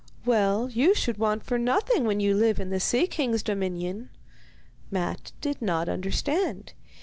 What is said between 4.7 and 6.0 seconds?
Matte did not